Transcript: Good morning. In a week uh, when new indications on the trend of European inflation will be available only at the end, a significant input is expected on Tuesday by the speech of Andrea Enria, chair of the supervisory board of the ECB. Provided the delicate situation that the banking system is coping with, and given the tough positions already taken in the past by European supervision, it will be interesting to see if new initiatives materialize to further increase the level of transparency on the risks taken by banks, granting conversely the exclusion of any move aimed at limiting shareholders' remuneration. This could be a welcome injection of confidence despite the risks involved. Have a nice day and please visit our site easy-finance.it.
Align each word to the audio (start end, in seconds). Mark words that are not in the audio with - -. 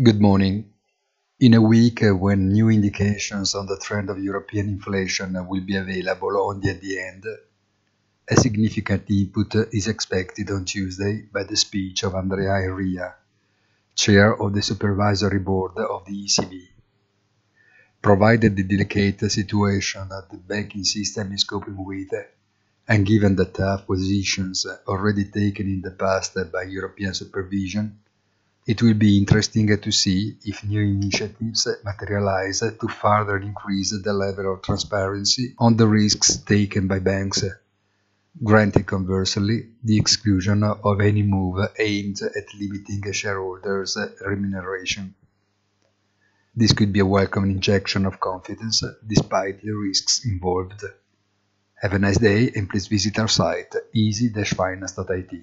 Good 0.00 0.20
morning. 0.20 0.74
In 1.40 1.54
a 1.54 1.60
week 1.60 2.04
uh, 2.04 2.14
when 2.14 2.50
new 2.50 2.68
indications 2.68 3.56
on 3.56 3.66
the 3.66 3.76
trend 3.82 4.10
of 4.10 4.22
European 4.22 4.68
inflation 4.68 5.34
will 5.48 5.62
be 5.62 5.74
available 5.74 6.38
only 6.38 6.70
at 6.70 6.80
the 6.80 7.00
end, 7.00 7.24
a 8.30 8.36
significant 8.36 9.10
input 9.10 9.56
is 9.72 9.88
expected 9.88 10.52
on 10.52 10.66
Tuesday 10.66 11.22
by 11.22 11.42
the 11.42 11.56
speech 11.56 12.04
of 12.04 12.14
Andrea 12.14 12.62
Enria, 12.62 13.14
chair 13.96 14.40
of 14.40 14.54
the 14.54 14.62
supervisory 14.62 15.40
board 15.40 15.72
of 15.78 16.04
the 16.06 16.12
ECB. 16.12 16.68
Provided 18.00 18.54
the 18.54 18.62
delicate 18.62 19.28
situation 19.32 20.08
that 20.10 20.30
the 20.30 20.36
banking 20.36 20.84
system 20.84 21.32
is 21.32 21.42
coping 21.42 21.84
with, 21.84 22.12
and 22.86 23.04
given 23.04 23.34
the 23.34 23.46
tough 23.46 23.84
positions 23.84 24.64
already 24.86 25.24
taken 25.24 25.66
in 25.66 25.80
the 25.82 25.90
past 25.90 26.38
by 26.52 26.62
European 26.62 27.14
supervision, 27.14 27.98
it 28.68 28.82
will 28.82 28.92
be 28.92 29.16
interesting 29.16 29.66
to 29.80 29.90
see 29.90 30.36
if 30.44 30.62
new 30.62 30.82
initiatives 30.82 31.66
materialize 31.84 32.60
to 32.60 32.88
further 32.88 33.38
increase 33.38 33.98
the 34.04 34.12
level 34.12 34.52
of 34.52 34.60
transparency 34.60 35.54
on 35.58 35.74
the 35.78 35.86
risks 35.86 36.36
taken 36.36 36.86
by 36.86 36.98
banks, 36.98 37.42
granting 38.44 38.84
conversely 38.84 39.70
the 39.82 39.96
exclusion 39.96 40.62
of 40.62 41.00
any 41.00 41.22
move 41.22 41.66
aimed 41.78 42.20
at 42.20 42.54
limiting 42.60 43.10
shareholders' 43.10 43.96
remuneration. 44.26 45.14
This 46.54 46.74
could 46.74 46.92
be 46.92 47.00
a 47.00 47.06
welcome 47.06 47.44
injection 47.44 48.04
of 48.04 48.20
confidence 48.20 48.82
despite 49.06 49.62
the 49.62 49.72
risks 49.72 50.26
involved. 50.26 50.84
Have 51.80 51.94
a 51.94 51.98
nice 51.98 52.18
day 52.18 52.52
and 52.54 52.68
please 52.68 52.86
visit 52.86 53.18
our 53.18 53.28
site 53.28 53.74
easy-finance.it. 53.94 55.42